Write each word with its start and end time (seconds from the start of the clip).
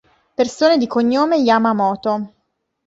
Persone 0.35 0.79
di 0.79 0.87
cognome 0.87 1.35
Yamamoto 1.37 2.33